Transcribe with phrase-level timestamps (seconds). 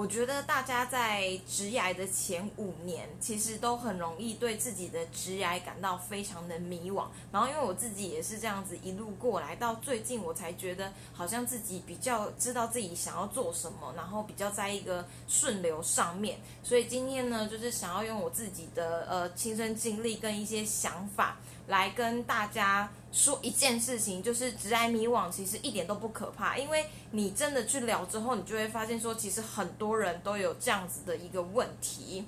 [0.00, 7.04] 我觉得大家在职涯的前五年，其实都很容易对自己的职涯感到非常的迷惘。
[7.30, 16.40] 然后，因为我自己也是这样子一路过来，到最近我才觉得好像自己比较知道自己想要做什么，然后比较在一个顺流上面。
[16.62, 21.36] 所以今天呢，就是想要用我自己的呃亲身经历跟一些想法。
[21.66, 32.24] 来跟大家说一件事情，就是直癌迷惘其实一点都不可怕，因为你真的去聊之后，你就会发现说，其实很多人都有这样子的一个问题。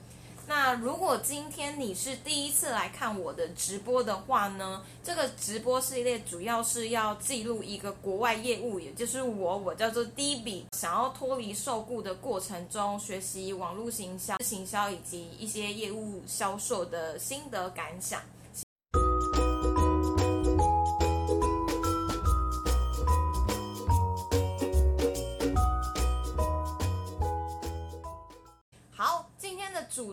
[0.48, 18.20] 那如果今天你是第一次来看我的直播的话呢，这个直播系列主要是要记录一个国外业务，也就是我，我叫做 D B，想要脱离受雇的过程中，学习网络行销、行销以及一些业务销售的心得感想。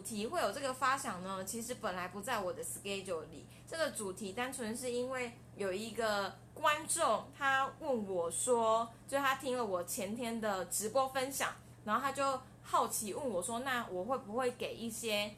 [0.09, 1.45] 题会有这个发想呢？
[1.45, 3.45] 其实本来不在我的 schedule 里。
[3.67, 11.53] 这个主题单纯是因为有一个观众他问我说，就他听了我前天的直播分享，
[11.85, 15.35] 然后他就好奇问我说，那我会不会给一些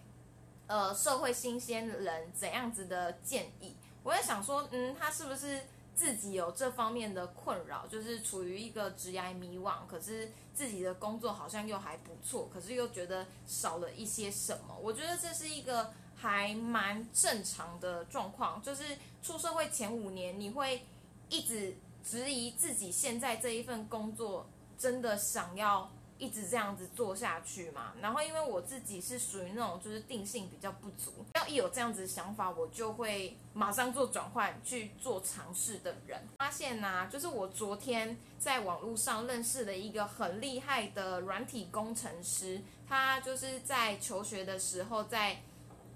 [0.68, 3.76] 呃社会新鲜人怎样子的建议？
[4.04, 5.60] 我在想说，嗯，他是不是？
[5.96, 14.76] 自己有这方面的困扰，就是处于一个职业迷惘，可是自己的工作好像又还不错，可是又觉得少了一些什么。
[14.82, 20.86] 我觉得这是一个还蛮正常的状况，就是出社会前五年，你会
[21.30, 25.92] 一直质疑自己现在这一份工作真的想要。
[26.22, 36.22] 一直这样子做下去嘛，然后因为我自己是属于那种就是定性比较不足，要一有这样子想法，我就会马上做转换去做尝试的人。
[36.38, 45.42] 发现呢，就是我昨天在网络上认识了一个很厉害的软体工程师，他就是在求学的时候在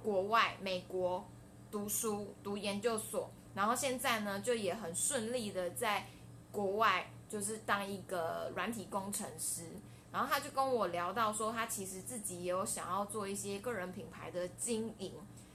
[0.01, 1.23] 国外美国
[1.69, 6.07] 读书读研究所，然后现在呢就也很顺利的在
[6.51, 9.61] 国外就是当一个软体工程师。
[10.15, 15.11] 然后他就跟我聊到说，他其实自己也有想要做一些个人品牌的经营，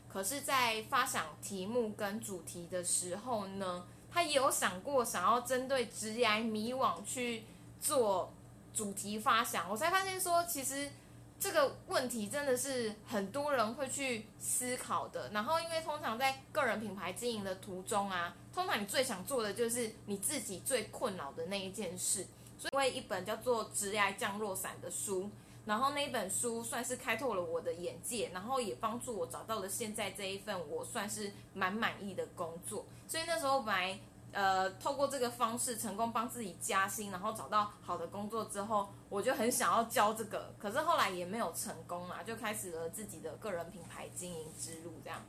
[0.06, 7.44] 可是，在发想题目跟主题的时候呢，他也有想过想要针对直癌迷惘去
[7.81, 8.34] 做
[8.75, 9.66] 主题发想。
[9.71, 10.91] 我才发现说，其实
[11.38, 15.31] 这个问题真的是很多人会去思考的。
[15.31, 22.27] 然后，因为通常在个人品牌经营的途中啊，通常你最想做的就是你自己最困扰的那一件事。
[22.72, 25.31] 因为一本叫做《直癌降落伞》的书，
[25.65, 32.84] 然后那一本书算是开拓了我的眼界，然后也帮助我找到了现在这一份我算是蛮满意的工作。
[33.09, 33.98] 所以那时候本来
[34.32, 45.25] 呃透过这个方式成功帮自己加薪，然后找到好的工作之后，我就很想要教这个，可是后来也没有成功啊，就开始了自己的个人品牌经营之路这样。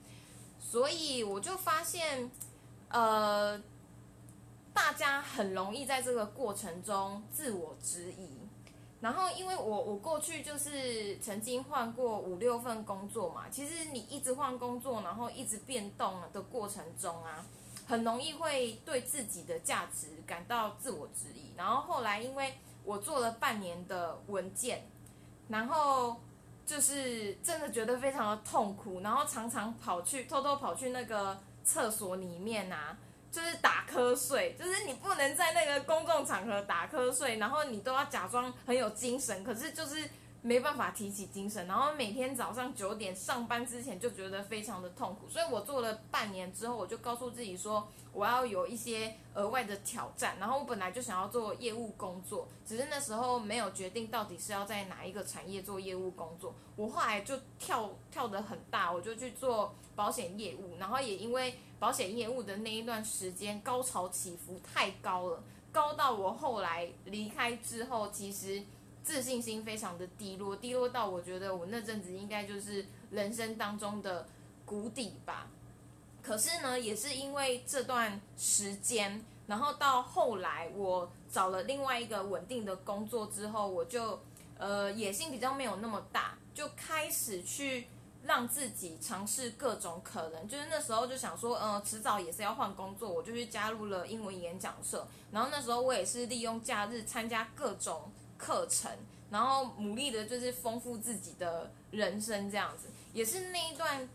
[0.59, 2.29] 所以我就发现，
[2.89, 3.61] 呃。
[4.73, 8.29] 大家很容易在这个过程中自我质疑，
[9.01, 17.45] 然后因为我我过去就是曾经换过五六份工作嘛，其实你一直换工作，然后一直变动的过程中啊，
[17.87, 21.53] 很容易会对自己的价值感到自我质疑。
[21.57, 24.83] 然后后来因为我做了半年的文件，
[25.49, 26.21] 然后
[26.65, 32.97] 就是真的觉得非常的痛苦，然后常常跑去偷偷跑去那个厕所里面啊。
[33.31, 40.09] 就是打瞌睡，就是你不能在那个公众场合打瞌睡，然后你都要假装很有精神，可是就是
[40.41, 61.56] 没办法提起精神，然后每天早上九点上班之前就觉得非常的痛苦，所以我做了半年之后，我就告诉自己说我要有一些额外的挑战，然后我本来就想要做业务工作，只是那时候没有决定到底是要在哪一个产业做业务工作，我后来就跳跳得很大，我就去做保险业务，然后也因为。
[61.81, 68.62] 保险业务的那一段时间高潮起伏太高了，高到我后来离开之后，其实
[69.03, 74.28] 自信心非常的低落，低落到我觉得我那阵子应该就是人生当中的
[74.66, 75.47] 谷底吧。
[76.22, 84.20] 可是呢，也是因为这段时间，然后到后来我找了另外一个稳定的工作之后，我就
[84.58, 87.87] 呃野心比较没有那么大，就开始去。
[88.23, 95.08] 让自己尝试各种可能，就是那时候就想说，呃，迟早也是要换工作，我就去加入了英文演讲社。
[95.31, 98.11] 然后那时候我也是利用假日参加各种
[98.41, 98.91] 课程，
[99.29, 102.88] 然后努力的就是丰富自己的人生，这样子。
[103.14, 104.09] 也是那一段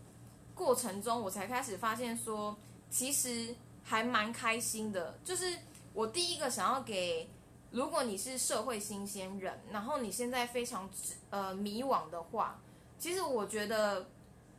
[0.53, 2.57] 过程中，我才开始发现说，
[2.89, 5.17] 其实还蛮开心的。
[5.23, 5.57] 就是
[5.93, 7.29] 我第一个想要给
[7.71, 10.89] 如果你是社会新鲜人，然后你现在非常
[11.29, 12.59] 呃迷惘的话，
[12.99, 14.09] 其实我觉得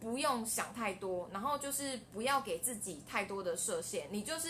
[0.00, 4.09] 不用想太多，然后就是不要给自己太多的设限。
[4.11, 4.49] 你就是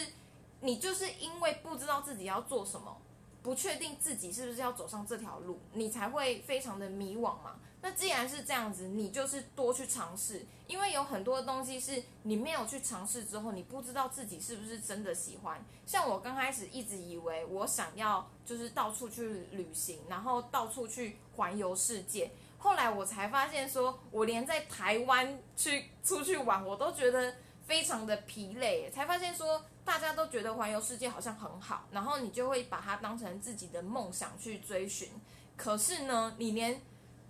[0.61, 3.01] 你就是因为不知道自己要做什么，
[3.49, 7.59] 不确定自己是不是要走上这条路，你才会非常的迷惘嘛。
[7.81, 15.65] 那既然是这样子，你就是多去尝试，因为有很多东西是你没有去尝试之后，你不知道自己是不是真的喜欢。
[15.87, 27.35] 像我刚开始一直以为我想要就是到处去旅行，然后到处去环游世界，后来我才发现说，我连在台湾去出去玩，我都觉得
[27.65, 35.09] 非常的疲累，才发现说大家都觉得环游世界好像很好，然后你就会把它当成自己的梦想去追寻，
[35.57, 36.79] 可是呢，你连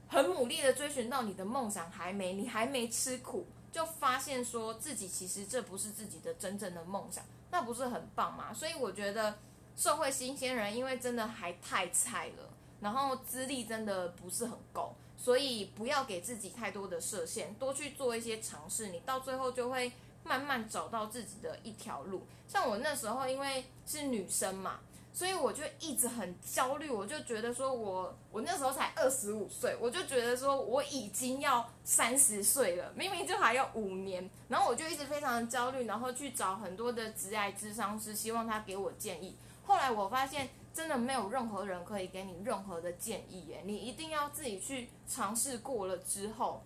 [0.09, 8.53] 很努力的追寻到你的梦想，还没你还没吃苦，就发现说自己其实这不是自己的真正的梦想，那不是很棒吗？
[8.53, 9.39] 所以我觉得
[9.77, 12.51] 社会新鲜人因为真的还太菜了，
[12.81, 19.93] 然后资历真的不是很够，所以不要给自己太多的设限，多去做一些尝试，你到最后就会
[20.29, 22.23] 慢慢找到自己的一条路。
[22.47, 24.81] 像我那时候因为是女生嘛。
[25.11, 39.37] 所以我就一直很焦虑，我就觉得说，我我那时候才二十五岁，我就觉得说我已经要三十岁了，明明就还要五年，然后我就一直非常的焦虑，然后去找很多的职癌智商师，希望他给我建议。
[39.67, 46.63] 后来我发现，真的没有任何人可以给你任何的建议耶，你一定要自己去尝试过了之后，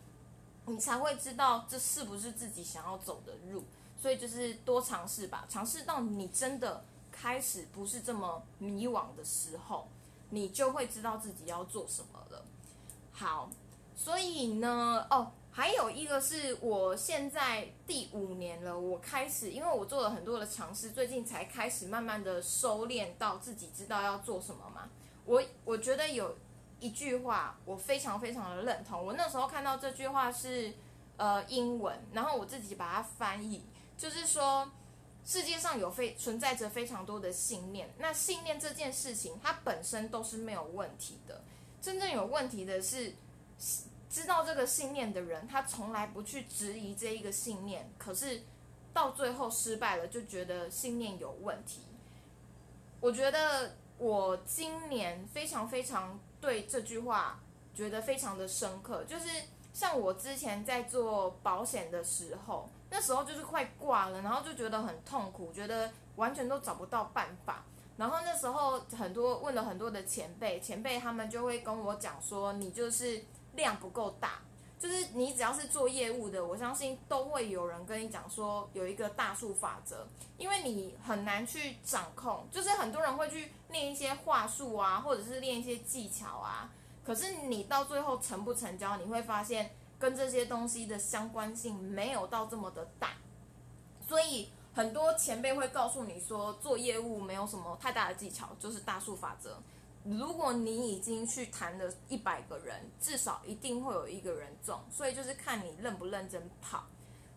[0.67, 3.65] 你才会知道这是不是自己想要走的路。
[4.01, 6.85] 所以就是多尝试吧，尝试到你真的。
[7.15, 9.87] 开始不是这么迷惘的时候，
[10.31, 12.43] 你就会知道自己要做什么了。
[13.13, 13.51] 好，
[13.95, 24.89] 所以呢，哦，还有一个是我现在第五年了，我开始，因为我做了很多的尝试，最近才开始慢慢的收敛到自己知道要做什么嘛。
[25.27, 26.35] 我我觉得有
[26.83, 30.75] 一句话我非常非常的认同，我那时候看到这句话是
[31.17, 33.65] 呃英文，然后我自己把它翻译，
[33.97, 34.71] 就是说。
[35.25, 41.45] 世界上有非存在着非常多的信念，那信念这件事情，它本身都是没有问题的。
[41.81, 43.15] 真正有问题的是，
[44.11, 48.43] 知道这个信念的人，他从来不去质疑这一个信念，可是
[48.93, 51.83] 到最后失败了，就觉得信念有问题。
[52.99, 57.41] 我觉得我今年非常非常对这句话
[57.75, 59.29] 觉得非常的深刻，就是
[59.73, 62.69] 像我之前在做保险的时候。
[62.95, 67.65] 那时候就是快挂了，然后就觉得很痛苦，觉得完全都找不到办法。
[67.97, 73.25] 然后那时候很多问了很多的前辈，前辈他们就会跟我讲说，你就是
[73.55, 74.43] 量不够大，
[74.83, 80.05] 就是你只要是做业务的，我相信都会有人跟你讲说有一个大数法则，
[80.37, 86.69] 因为你很难去掌控，就是很多人会去练一些话术啊，或者是练一些技巧啊，
[87.05, 89.71] 可是你到最后成不成交，你会发现。
[90.03, 93.11] 跟这些东西的相关性没有到这么的大，
[94.05, 99.63] 所以很多前辈会告诉你说，做业务没有什么太大的技巧，就是大数法则。
[100.05, 106.85] 如果你已经去谈了一百个人，至少一定会有一个人中，所以就是看你认不认真跑。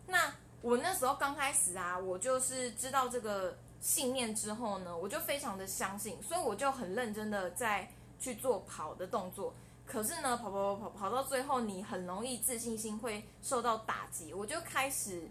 [0.06, 9.54] 那我那时候刚开始啊，我就是知道这个信念之后呢，我就非常的相信，所以我就很认真的在去做跑的动作。
[9.86, 14.34] 可是呢，跑跑跑跑跑到最后，你很容易自信心会受到打击。
[14.34, 15.28] 我就开始，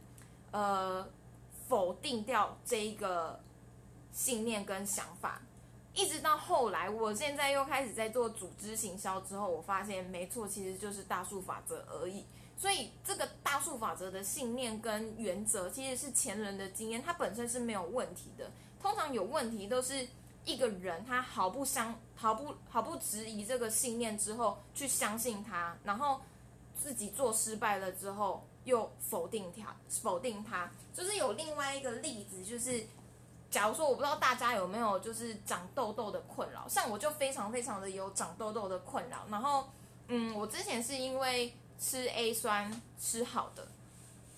[0.51, 1.06] 呃，
[1.68, 3.38] 否定掉这一个
[4.13, 5.42] 信念跟想法，
[5.96, 12.25] 一直到后来，我现在又开始在做组织行销之后，我发现没错，其实就是大数法则而已。
[12.58, 18.52] 所以这个大数法则的信念跟原则，其实是前人的经验，它本身是没有问题的。
[18.82, 20.08] 通常有问题都是。
[20.48, 26.22] 一个人他毫不相毫不毫不质疑这个信念之后去相信他，然后
[26.75, 32.86] 自己做失败了之后又否定他否定他，就是有另外一个例子，就是
[33.55, 39.69] 假如说我不知道大家有没有就是长痘痘的困扰，像我就非常非常的有长痘痘的困扰，然后
[40.09, 42.69] 嗯，我之前是因为吃 A 酸
[43.00, 43.65] 吃好的，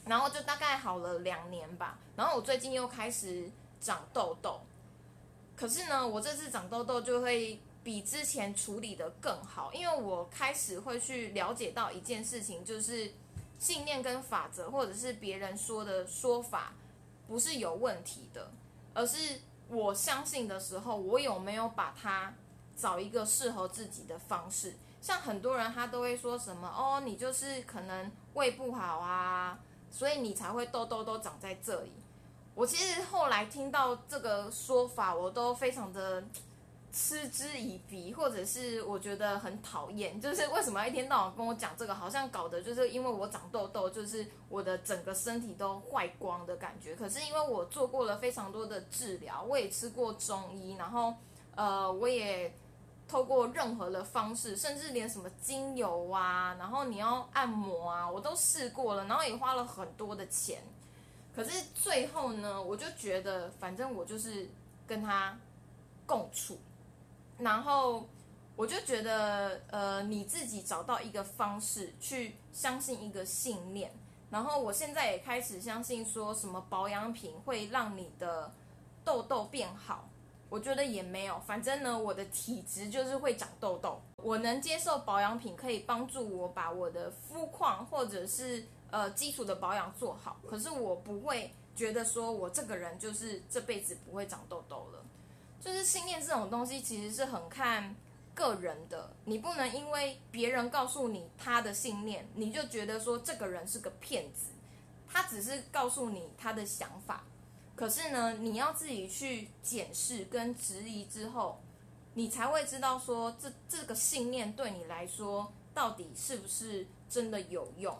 [0.06, 3.50] 然后就大概好了两年吧，然后我最近又开始
[3.82, 4.60] 长痘痘。
[5.56, 13.12] 可是呢，我这次长痘痘就会比之前处理的更好，因为我开始会去了解到一件事情，就是
[13.58, 16.74] 信念跟法则，或者是别人说的说法，
[17.28, 18.52] 不是有问题的，
[18.98, 22.34] 而是我相信的时候，我有没有把它
[22.76, 24.74] 找一个适合自己的方式。
[25.00, 29.60] 像很多人他都会说什么哦，你就是可能胃不好啊，
[29.92, 31.94] 所以你才会痘痘都长在这里。
[32.56, 36.24] 我其实后来听到这个说法，我都非常的
[37.00, 46.96] 嗤之以鼻，或者是我觉得很讨厌，就是为什么一天到晚跟我讲这个，好像搞得就是因为我长痘痘，就是我的整个身体都坏光的感觉。
[46.96, 51.14] 可是因为我做过了非常多的治疗，我也吃过中医，然后
[51.56, 52.52] 呃，我也
[53.08, 60.64] 透过任何的方式，甚至连什么精油啊，然后你要按摩啊，我都试过了，然后也花了很多的钱。
[61.36, 64.50] 可是最后呢，我就觉得反正我就是
[64.88, 65.38] 跟他
[66.08, 66.58] 共处。
[67.40, 68.08] 然后
[68.56, 73.92] 我就觉得，呃，你自己找到一个方式去相信一个信念。
[74.30, 78.54] 然后我现在也开始相信，说什么保养品会让你的
[79.06, 80.10] 痘痘变好。
[80.50, 84.02] 我觉得也没有，反正呢，我的体质就是会长痘痘。
[84.24, 95.04] 我能接受保养品可以帮助我把我的肤况或者是呃基础的保养做好，可是我不会觉得说我这个人就是这辈子不会长痘痘了。
[95.68, 97.94] 就是信念这种东西，其实是很看
[98.34, 99.12] 个人的。
[99.26, 104.52] 你不能因为别人告诉你他的信念，你就觉得说这个人是个骗子。
[105.12, 107.26] 他只是告诉你他的想法，
[107.76, 111.60] 可是呢，你要自己去检视跟质疑之后，
[112.14, 117.94] 你才会知道说这这个信念对你来说到底是不是真的有用。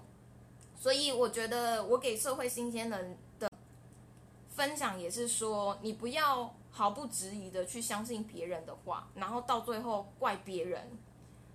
[0.80, 3.52] 所以我觉得我给社会新鲜人的
[4.56, 6.56] 分享也是说，你不要。
[6.78, 10.96] 毫不质疑的去相信别人的话，然后到最后怪别人，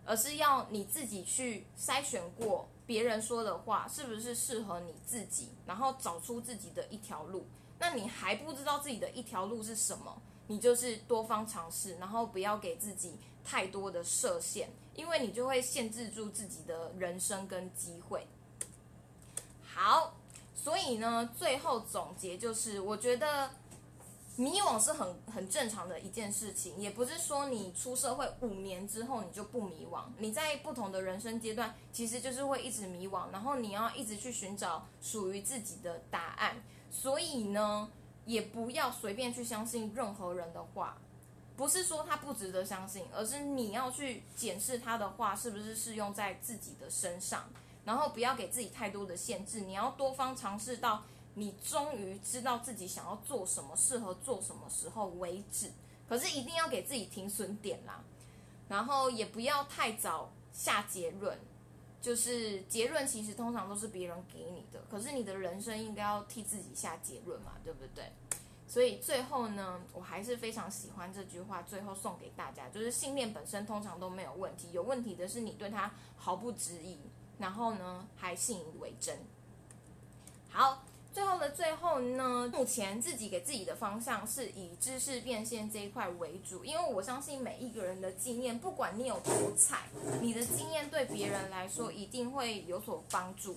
[0.05, 7.47] 而是要你自己去筛选过别人说的话是不是适合你自己，然后找出自己的一条路。
[7.79, 18.27] 那你还不知道自己的一条路是什么，你就是多方尝试，然后不要给自己太多的设限，因为你就会限制住自己的人生跟机会。
[19.63, 20.15] 好，
[20.53, 23.51] 所以呢，最后总结就是，我觉得。
[24.37, 30.05] 迷惘是很很正常的一件事情，也不是说你出社会五年之后你就不迷惘。
[30.17, 36.57] 你在不同的人生阶段，其实就是会一直迷惘，然后你要一直去寻找属于自己的答案。
[36.91, 37.91] 所以呢，
[38.25, 40.97] 也不要随便去相信任何人的话，
[41.55, 47.45] 不是说他不值得相信，而是你要去检视他的话是不是适用在自己的身上，
[47.85, 51.03] 然后不要给自己太多的限制，你要多方尝试到。
[51.35, 55.71] 你终于知道自己想要做什么，适合做什么时候为止。
[56.09, 58.05] 可是一定要给自己停损点啦，
[58.69, 61.39] 然后也不要太早下结论。
[62.03, 68.13] 就是结论其实通常都是别人给你的，可是你的人生应该要替自己下结论嘛，对不对？
[68.67, 76.99] 所以最后呢，我还是非常喜欢这句话，最后送给大家，就是信念本身通常都没有问题，有问题的是你对它毫不质疑，
[77.39, 79.17] 然后呢还信以为真。
[80.51, 80.85] 好。
[81.13, 89.83] 最后的最后呢，目前自己给自己的方向是以知识变现这一块为主，因为我相信每一个人的经验，不管你有多菜，
[90.23, 93.57] 你的经验对别人来说一定会有所帮助。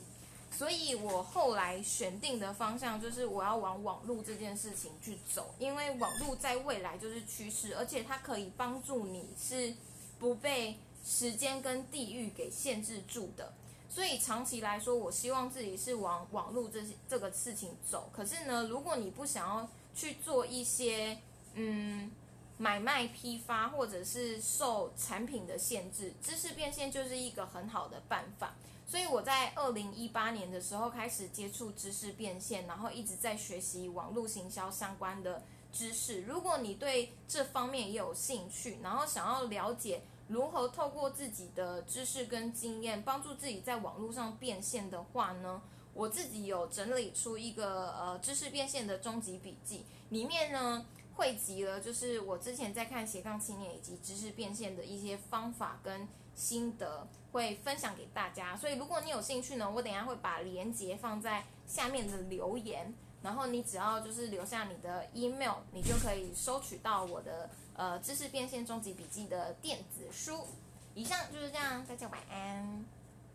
[0.52, 9.74] 所以我后来选定的方向就是我要往网络这件事情去走，因为网络在未来就是趋势，而且它可以帮助你是
[10.20, 13.54] 不被时间跟地域给限制住的。
[13.96, 18.10] 所以长期来说，我希望自己是往网络这这个事情走。
[18.12, 21.18] 可是呢，如果你不想要去做一些
[21.54, 22.12] 嗯
[22.58, 28.56] 买卖批发，或者是受产品的限制，知识变现就是一个很好的办法。
[28.86, 36.24] 所以我在二零一八年的时候开始接触知识变现，然后一直在学习网络行销相关的知识。
[36.24, 40.02] 如果你对这方面也有兴趣，然后想要了解。
[40.28, 45.62] 如何透过自己的知识跟经验，帮助自己在网络上变现的话呢？
[45.94, 58.58] 我自己有整理出一个呃知识变现的终极笔记，里面呢汇集了就是我之前在看斜杠青年以及知识变现的一些方法跟心得，会分享给大家。
[58.58, 67.50] 所以如果你有兴趣呢，我等下会把链接放在下面的留言，然后你只要就是留下你的 email，你就可以收取到我的。
[67.76, 70.48] 呃，知识变现终极笔记的电子书，
[70.94, 72.86] 以上就是这样，大家晚安。